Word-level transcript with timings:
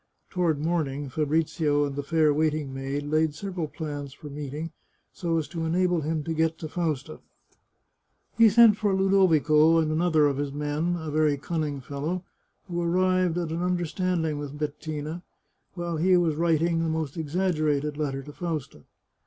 Toward 0.31 0.57
morning, 0.57 1.09
Fabrizio 1.09 1.85
and 1.85 1.95
the 1.95 2.01
fair 2.01 2.33
waiting 2.33 2.73
maid 2.73 3.03
laid 3.05 3.35
several 3.35 3.67
plans 3.67 4.13
for 4.13 4.31
meeting, 4.31 4.71
so 5.13 5.37
as 5.37 5.47
to 5.49 5.63
enable 5.63 6.01
him 6.01 6.23
to 6.23 6.33
get 6.33 6.57
to 6.57 6.67
Fausta. 6.67 7.19
He 8.35 8.49
sent 8.49 8.77
for 8.77 8.95
Ludovico 8.95 9.77
and 9.77 9.91
another 9.91 10.25
of 10.25 10.37
his 10.37 10.51
men, 10.51 10.95
a 10.99 11.11
very 11.11 11.37
cunning 11.37 11.81
fellow, 11.81 12.23
who 12.67 12.81
arrived 12.81 13.37
at 13.37 13.51
an 13.51 13.61
understanding 13.61 14.39
with 14.39 14.57
Bettina, 14.57 15.21
while 15.75 15.97
he 15.97 16.17
was 16.17 16.33
writing 16.33 16.79
the 16.79 16.89
most 16.89 17.15
exaggerated 17.15 17.95
letter 17.95 18.23
to 18.23 18.33
Fausta. 18.33 18.81